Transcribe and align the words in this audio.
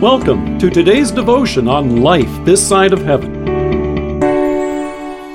Welcome 0.00 0.58
to 0.60 0.70
today's 0.70 1.10
devotion 1.10 1.68
on 1.68 2.00
life 2.00 2.30
this 2.46 2.66
side 2.66 2.94
of 2.94 3.02
heaven. 3.02 3.44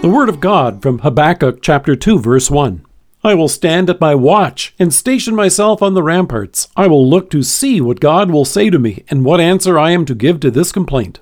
The 0.02 0.10
Word 0.12 0.28
of 0.28 0.40
God 0.40 0.82
from 0.82 0.98
Habakkuk 0.98 1.62
chapter 1.62 1.96
2, 1.96 2.18
verse 2.18 2.50
1. 2.50 2.84
I 3.24 3.36
will 3.36 3.48
stand 3.48 3.92
at 3.92 4.02
my 4.02 4.16
watch 4.16 4.74
and 4.80 4.92
station 4.92 5.36
myself 5.36 5.84
on 5.84 5.94
the 5.94 6.02
ramparts. 6.02 6.68
I 6.76 6.88
will 6.88 7.08
look 7.08 7.30
to 7.30 7.44
see 7.44 7.80
what 7.80 8.00
God 8.00 8.32
will 8.32 8.44
say 8.44 8.72
to 8.72 8.80
me 8.80 9.04
and 9.08 9.24
what 9.24 9.40
answer 9.40 9.78
I 9.78 9.92
am 9.92 10.04
to 10.06 10.16
give 10.16 10.40
to 10.40 10.50
this 10.50 10.72
complaint. 10.72 11.20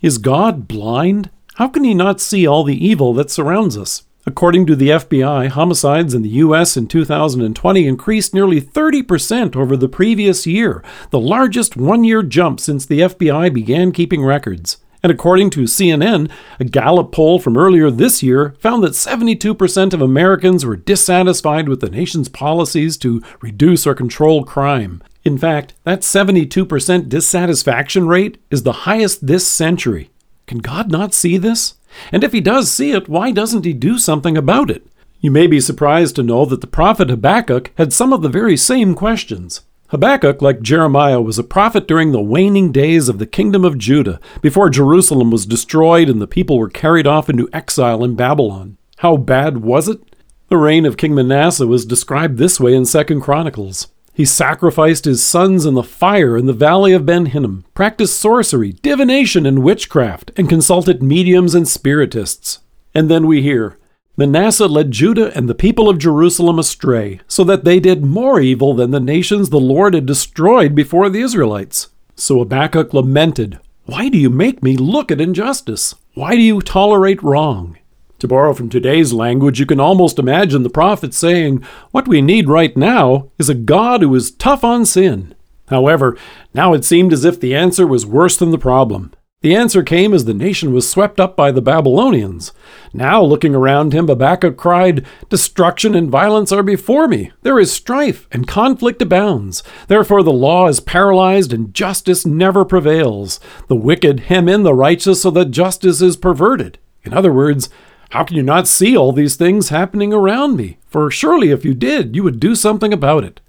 Is 0.00 0.16
God 0.16 0.66
blind? 0.66 1.28
How 1.56 1.68
can 1.68 1.84
he 1.84 1.92
not 1.92 2.22
see 2.22 2.46
all 2.46 2.64
the 2.64 2.86
evil 2.86 3.12
that 3.12 3.30
surrounds 3.30 3.76
us? 3.76 4.04
According 4.28 4.66
to 4.66 4.76
the 4.76 4.90
FBI, 4.90 5.48
homicides 5.48 6.12
in 6.12 6.20
the 6.20 6.28
U.S. 6.44 6.76
in 6.76 6.86
2020 6.86 7.86
increased 7.86 8.34
nearly 8.34 8.60
30% 8.60 9.56
over 9.56 9.74
the 9.74 9.88
previous 9.88 10.46
year, 10.46 10.84
the 11.08 11.18
largest 11.18 11.78
one 11.78 12.04
year 12.04 12.22
jump 12.22 12.60
since 12.60 12.84
the 12.84 13.00
FBI 13.00 13.54
began 13.54 13.90
keeping 13.90 14.22
records. 14.22 14.76
And 15.02 15.10
according 15.10 15.48
to 15.50 15.60
CNN, 15.60 16.30
a 16.60 16.64
Gallup 16.64 17.10
poll 17.10 17.38
from 17.38 17.56
earlier 17.56 17.90
this 17.90 18.22
year 18.22 18.54
found 18.60 18.84
that 18.84 18.92
72% 18.92 19.94
of 19.94 20.02
Americans 20.02 20.66
were 20.66 20.76
dissatisfied 20.76 21.66
with 21.66 21.80
the 21.80 21.88
nation's 21.88 22.28
policies 22.28 22.98
to 22.98 23.22
reduce 23.40 23.86
or 23.86 23.94
control 23.94 24.44
crime. 24.44 25.02
In 25.24 25.38
fact, 25.38 25.72
that 25.84 26.02
72% 26.02 27.08
dissatisfaction 27.08 28.06
rate 28.06 28.36
is 28.50 28.62
the 28.62 28.84
highest 28.84 29.26
this 29.26 29.48
century. 29.48 30.10
Can 30.48 30.58
God 30.58 30.90
not 30.90 31.12
see 31.12 31.36
this? 31.36 31.74
And 32.10 32.24
if 32.24 32.32
he 32.32 32.40
does 32.40 32.70
see 32.70 32.92
it, 32.92 33.08
why 33.08 33.30
doesn't 33.32 33.66
he 33.66 33.74
do 33.74 33.98
something 33.98 34.36
about 34.36 34.70
it? 34.70 34.86
You 35.20 35.30
may 35.30 35.46
be 35.46 35.60
surprised 35.60 36.16
to 36.16 36.22
know 36.22 36.46
that 36.46 36.62
the 36.62 36.66
prophet 36.66 37.10
Habakkuk 37.10 37.70
had 37.76 37.92
some 37.92 38.14
of 38.14 38.22
the 38.22 38.30
very 38.30 38.56
same 38.56 38.94
questions. 38.94 39.60
Habakkuk, 39.88 40.40
like 40.40 40.62
Jeremiah, 40.62 41.20
was 41.20 41.38
a 41.38 41.44
prophet 41.44 41.86
during 41.86 42.12
the 42.12 42.22
waning 42.22 42.72
days 42.72 43.10
of 43.10 43.18
the 43.18 43.26
kingdom 43.26 43.62
of 43.62 43.76
Judah, 43.76 44.20
before 44.40 44.70
Jerusalem 44.70 45.30
was 45.30 45.44
destroyed 45.44 46.08
and 46.08 46.20
the 46.20 46.26
people 46.26 46.58
were 46.58 46.70
carried 46.70 47.06
off 47.06 47.28
into 47.28 47.50
exile 47.52 48.02
in 48.02 48.16
Babylon. 48.16 48.78
How 48.98 49.18
bad 49.18 49.58
was 49.58 49.86
it? 49.86 50.00
The 50.48 50.56
reign 50.56 50.86
of 50.86 50.96
King 50.96 51.14
Manasseh 51.14 51.66
was 51.66 51.84
described 51.84 52.38
this 52.38 52.58
way 52.58 52.74
in 52.74 52.86
Second 52.86 53.20
Chronicles. 53.20 53.88
He 54.18 54.24
sacrificed 54.24 55.04
his 55.04 55.22
sons 55.22 55.64
in 55.64 55.74
the 55.74 55.84
fire 55.84 56.36
in 56.36 56.46
the 56.46 56.52
valley 56.52 56.92
of 56.92 57.06
Ben 57.06 57.26
Hinnom, 57.26 57.64
practiced 57.72 58.18
sorcery, 58.18 58.72
divination, 58.72 59.46
and 59.46 59.62
witchcraft, 59.62 60.32
and 60.36 60.48
consulted 60.48 61.04
mediums 61.04 61.54
and 61.54 61.68
spiritists. 61.68 62.58
And 62.92 63.08
then 63.08 63.28
we 63.28 63.42
hear 63.42 63.78
Manasseh 64.16 64.66
led 64.66 64.90
Judah 64.90 65.30
and 65.36 65.48
the 65.48 65.54
people 65.54 65.88
of 65.88 65.98
Jerusalem 65.98 66.58
astray, 66.58 67.20
so 67.28 67.44
that 67.44 67.62
they 67.62 67.78
did 67.78 68.04
more 68.04 68.40
evil 68.40 68.74
than 68.74 68.90
the 68.90 68.98
nations 68.98 69.50
the 69.50 69.60
Lord 69.60 69.94
had 69.94 70.06
destroyed 70.06 70.74
before 70.74 71.08
the 71.08 71.20
Israelites. 71.20 71.86
So 72.16 72.40
Habakkuk 72.40 72.92
lamented, 72.92 73.60
Why 73.84 74.08
do 74.08 74.18
you 74.18 74.30
make 74.30 74.64
me 74.64 74.76
look 74.76 75.12
at 75.12 75.20
injustice? 75.20 75.94
Why 76.14 76.34
do 76.34 76.42
you 76.42 76.60
tolerate 76.60 77.22
wrong? 77.22 77.78
To 78.20 78.26
borrow 78.26 78.52
from 78.52 78.68
today's 78.68 79.12
language, 79.12 79.60
you 79.60 79.66
can 79.66 79.78
almost 79.78 80.18
imagine 80.18 80.64
the 80.64 80.70
prophet 80.70 81.14
saying, 81.14 81.62
What 81.92 82.08
we 82.08 82.20
need 82.20 82.48
right 82.48 82.76
now 82.76 83.30
is 83.38 83.48
a 83.48 83.54
God 83.54 84.02
who 84.02 84.12
is 84.16 84.32
tough 84.32 84.64
on 84.64 84.86
sin. 84.86 85.36
However, 85.68 86.16
now 86.52 86.72
it 86.72 86.84
seemed 86.84 87.12
as 87.12 87.24
if 87.24 87.38
the 87.38 87.54
answer 87.54 87.86
was 87.86 88.04
worse 88.04 88.36
than 88.36 88.50
the 88.50 88.58
problem. 88.58 89.12
The 89.40 89.54
answer 89.54 89.84
came 89.84 90.12
as 90.12 90.24
the 90.24 90.34
nation 90.34 90.72
was 90.72 90.90
swept 90.90 91.20
up 91.20 91.36
by 91.36 91.52
the 91.52 91.62
Babylonians. 91.62 92.50
Now, 92.92 93.22
looking 93.22 93.54
around 93.54 93.92
him, 93.92 94.08
Habakkuk 94.08 94.56
cried, 94.56 95.06
Destruction 95.28 95.94
and 95.94 96.10
violence 96.10 96.50
are 96.50 96.64
before 96.64 97.06
me. 97.06 97.30
There 97.42 97.60
is 97.60 97.70
strife, 97.70 98.26
and 98.32 98.48
conflict 98.48 99.00
abounds. 99.00 99.62
Therefore 99.86 100.24
the 100.24 100.32
law 100.32 100.66
is 100.66 100.80
paralyzed, 100.80 101.52
and 101.52 101.72
justice 101.72 102.26
never 102.26 102.64
prevails. 102.64 103.38
The 103.68 103.76
wicked 103.76 104.20
hem 104.20 104.48
in 104.48 104.64
the 104.64 104.74
righteous 104.74 105.22
so 105.22 105.30
that 105.30 105.52
justice 105.52 106.02
is 106.02 106.16
perverted. 106.16 106.80
In 107.04 107.14
other 107.14 107.32
words, 107.32 107.70
how 108.10 108.24
can 108.24 108.36
you 108.36 108.42
not 108.42 108.66
see 108.66 108.96
all 108.96 109.12
these 109.12 109.36
things 109.36 109.68
happening 109.68 110.12
around 110.12 110.56
me? 110.56 110.78
For 110.86 111.10
surely 111.10 111.50
if 111.50 111.64
you 111.64 111.74
did, 111.74 112.16
you 112.16 112.22
would 112.22 112.40
do 112.40 112.54
something 112.54 112.92
about 112.92 113.24
it. 113.24 113.40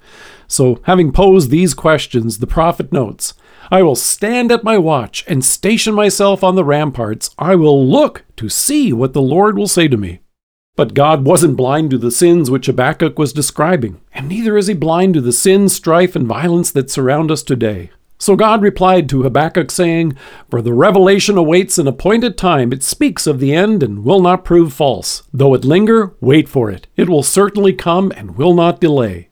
So, 0.48 0.82
having 0.84 1.12
posed 1.12 1.50
these 1.50 1.74
questions, 1.74 2.40
the 2.40 2.48
prophet 2.48 2.92
notes 2.92 3.34
I 3.72 3.84
will 3.84 3.96
stand 3.96 4.52
at 4.52 4.64
my 4.64 4.80
watch 4.80 5.24
and 5.28 5.46
station 5.46 5.94
myself 5.94 6.44
on 6.44 6.56
the 6.56 6.64
ramparts. 6.64 7.30
I 7.38 7.56
will 7.56 7.88
look 7.88 8.26
to 8.38 8.50
see 8.50 8.92
what 8.92 9.14
the 9.14 9.22
Lord 9.22 9.58
will 9.58 9.68
say 9.68 9.88
to 9.88 9.96
me. 9.96 10.22
But 10.76 10.96
God 10.96 11.24
wasn't 11.24 11.58
blind 11.58 11.92
to 11.92 11.98
the 11.98 12.10
sins 12.10 12.50
which 12.50 12.66
Habakkuk 12.66 13.20
was 13.20 13.32
describing, 13.32 14.02
and 14.12 14.28
neither 14.28 14.58
is 14.58 14.68
he 14.68 14.74
blind 14.74 15.14
to 15.14 15.22
the 15.22 15.34
sin, 15.34 15.70
strife, 15.70 16.16
and 16.16 16.26
violence 16.26 16.72
that 16.72 16.90
surround 16.90 17.30
us 17.30 17.44
today. 17.44 17.92
So 18.22 18.36
God 18.36 18.62
replied 18.62 19.08
to 19.10 19.24
Habakkuk, 19.24 19.72
saying, 19.72 20.18
For 20.50 20.62
the 20.62 20.74
revelation 20.74 21.38
awaits 21.38 21.78
an 21.78 21.88
appointed 21.88 22.38
time. 22.38 22.74
It 22.74 22.84
speaks 22.84 23.26
of 23.26 23.40
the 23.40 23.54
end 23.54 23.82
and 23.82 24.04
will 24.04 24.20
not 24.22 24.44
prove 24.44 24.74
false. 24.74 25.24
Though 25.34 25.54
it 25.54 25.64
linger, 25.64 26.14
wait 26.20 26.50
for 26.50 26.70
it. 26.70 26.88
It 26.98 27.08
will 27.08 27.24
certainly 27.24 27.72
come 27.72 28.12
and 28.16 28.36
will 28.36 28.54
not 28.54 28.82
delay. 28.82 29.30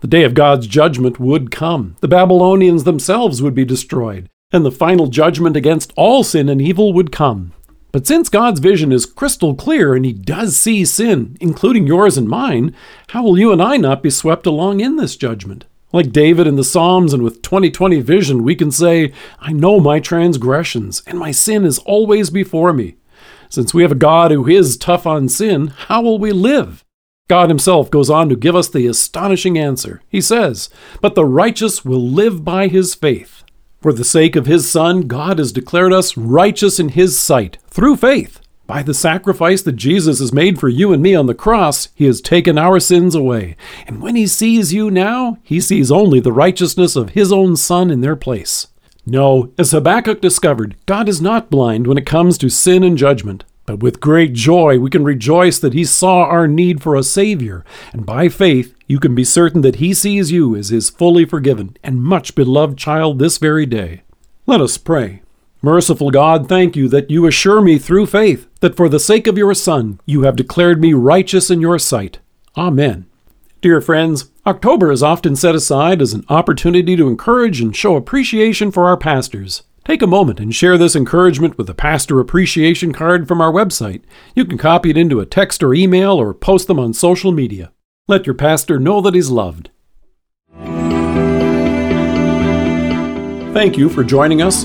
The 0.00 0.06
day 0.06 0.24
of 0.24 0.32
God's 0.32 0.66
judgment 0.66 1.20
would 1.20 1.50
come. 1.50 1.96
The 2.00 2.08
Babylonians 2.08 2.84
themselves 2.84 3.42
would 3.42 3.54
be 3.54 3.66
destroyed, 3.66 4.30
and 4.50 4.64
the 4.64 4.72
final 4.72 5.08
judgment 5.08 5.54
against 5.54 5.92
all 5.94 6.24
sin 6.24 6.48
and 6.48 6.60
evil 6.60 6.94
would 6.94 7.12
come. 7.12 7.52
But 7.92 8.06
since 8.06 8.30
God's 8.30 8.60
vision 8.60 8.90
is 8.90 9.04
crystal 9.04 9.54
clear 9.54 9.94
and 9.94 10.06
He 10.06 10.14
does 10.14 10.56
see 10.56 10.86
sin, 10.86 11.36
including 11.38 11.86
yours 11.86 12.16
and 12.16 12.26
mine, 12.26 12.74
how 13.10 13.22
will 13.22 13.38
you 13.38 13.52
and 13.52 13.62
I 13.62 13.76
not 13.76 14.02
be 14.02 14.08
swept 14.08 14.46
along 14.46 14.80
in 14.80 14.96
this 14.96 15.16
judgment? 15.16 15.66
Like 15.92 16.12
David 16.12 16.46
in 16.46 16.56
the 16.56 16.64
Psalms 16.64 17.12
and 17.12 17.22
with 17.22 17.42
2020 17.42 18.00
vision, 18.00 18.42
we 18.42 18.54
can 18.54 18.70
say, 18.70 19.12
I 19.38 19.52
know 19.52 19.78
my 19.78 20.00
transgressions, 20.00 21.02
and 21.06 21.18
my 21.18 21.30
sin 21.30 21.64
is 21.64 21.78
always 21.80 22.30
before 22.30 22.72
me. 22.72 22.96
Since 23.50 23.74
we 23.74 23.82
have 23.82 23.92
a 23.92 23.96
God 23.96 24.30
who 24.30 24.48
is 24.48 24.78
tough 24.78 25.06
on 25.06 25.28
sin, 25.28 25.68
how 25.68 26.02
will 26.02 26.18
we 26.18 26.32
live? 26.32 26.84
God 27.28 27.50
Himself 27.50 27.90
goes 27.90 28.08
on 28.08 28.28
to 28.30 28.36
give 28.36 28.56
us 28.56 28.68
the 28.68 28.86
astonishing 28.86 29.58
answer. 29.58 30.02
He 30.08 30.20
says, 30.20 30.70
But 31.00 31.14
the 31.14 31.26
righteous 31.26 31.84
will 31.84 32.06
live 32.06 32.44
by 32.44 32.68
his 32.68 32.94
faith. 32.94 33.44
For 33.82 33.92
the 33.92 34.04
sake 34.04 34.36
of 34.36 34.46
His 34.46 34.70
Son, 34.70 35.08
God 35.08 35.38
has 35.38 35.50
declared 35.50 35.92
us 35.92 36.16
righteous 36.16 36.78
in 36.78 36.90
His 36.90 37.18
sight, 37.18 37.58
through 37.66 37.96
faith. 37.96 38.40
By 38.66 38.82
the 38.82 38.94
sacrifice 38.94 39.62
that 39.62 39.72
Jesus 39.72 40.20
has 40.20 40.32
made 40.32 40.58
for 40.58 40.68
you 40.68 40.92
and 40.92 41.02
me 41.02 41.14
on 41.14 41.26
the 41.26 41.34
cross, 41.34 41.88
he 41.94 42.06
has 42.06 42.20
taken 42.20 42.56
our 42.56 42.80
sins 42.80 43.14
away. 43.14 43.56
And 43.86 44.00
when 44.00 44.16
he 44.16 44.26
sees 44.26 44.72
you 44.72 44.90
now, 44.90 45.38
he 45.42 45.60
sees 45.60 45.90
only 45.90 46.20
the 46.20 46.32
righteousness 46.32 46.96
of 46.96 47.10
his 47.10 47.32
own 47.32 47.56
Son 47.56 47.90
in 47.90 48.00
their 48.00 48.16
place. 48.16 48.68
No, 49.04 49.52
as 49.58 49.72
Habakkuk 49.72 50.20
discovered, 50.20 50.76
God 50.86 51.08
is 51.08 51.20
not 51.20 51.50
blind 51.50 51.86
when 51.86 51.98
it 51.98 52.06
comes 52.06 52.38
to 52.38 52.48
sin 52.48 52.84
and 52.84 52.96
judgment. 52.96 53.44
But 53.66 53.80
with 53.80 54.00
great 54.00 54.32
joy, 54.32 54.78
we 54.78 54.90
can 54.90 55.04
rejoice 55.04 55.58
that 55.60 55.72
He 55.72 55.84
saw 55.84 56.24
our 56.24 56.48
need 56.48 56.82
for 56.82 56.96
a 56.96 57.02
Savior, 57.02 57.64
and 57.92 58.04
by 58.04 58.28
faith, 58.28 58.74
you 58.86 58.98
can 58.98 59.14
be 59.14 59.24
certain 59.24 59.60
that 59.62 59.76
He 59.76 59.94
sees 59.94 60.32
you 60.32 60.56
as 60.56 60.70
His 60.70 60.90
fully 60.90 61.24
forgiven 61.24 61.76
and 61.82 62.02
much 62.02 62.34
beloved 62.34 62.76
child 62.76 63.18
this 63.18 63.38
very 63.38 63.66
day. 63.66 64.02
Let 64.46 64.60
us 64.60 64.78
pray. 64.78 65.21
Merciful 65.64 66.10
God, 66.10 66.48
thank 66.48 66.74
you 66.74 66.88
that 66.88 67.08
you 67.08 67.24
assure 67.24 67.60
me 67.60 67.78
through 67.78 68.06
faith 68.06 68.48
that 68.58 68.76
for 68.76 68.88
the 68.88 68.98
sake 68.98 69.28
of 69.28 69.38
your 69.38 69.54
Son, 69.54 70.00
you 70.06 70.22
have 70.22 70.34
declared 70.34 70.80
me 70.80 70.92
righteous 70.92 71.52
in 71.52 71.60
your 71.60 71.78
sight. 71.78 72.18
Amen. 72.56 73.06
Dear 73.60 73.80
friends, 73.80 74.30
October 74.44 74.90
is 74.90 75.04
often 75.04 75.36
set 75.36 75.54
aside 75.54 76.02
as 76.02 76.14
an 76.14 76.24
opportunity 76.28 76.96
to 76.96 77.06
encourage 77.06 77.60
and 77.60 77.76
show 77.76 77.94
appreciation 77.94 78.72
for 78.72 78.86
our 78.86 78.96
pastors. 78.96 79.62
Take 79.84 80.02
a 80.02 80.06
moment 80.08 80.40
and 80.40 80.52
share 80.52 80.76
this 80.76 80.96
encouragement 80.96 81.56
with 81.56 81.70
a 81.70 81.74
pastor 81.74 82.18
appreciation 82.18 82.92
card 82.92 83.28
from 83.28 83.40
our 83.40 83.52
website. 83.52 84.02
You 84.34 84.44
can 84.44 84.58
copy 84.58 84.90
it 84.90 84.96
into 84.96 85.20
a 85.20 85.26
text 85.26 85.62
or 85.62 85.74
email 85.74 86.20
or 86.20 86.34
post 86.34 86.66
them 86.66 86.80
on 86.80 86.92
social 86.92 87.30
media. 87.30 87.70
Let 88.08 88.26
your 88.26 88.34
pastor 88.34 88.80
know 88.80 89.00
that 89.00 89.14
he's 89.14 89.30
loved. 89.30 89.70
Thank 93.54 93.78
you 93.78 93.88
for 93.88 94.02
joining 94.02 94.42
us 94.42 94.64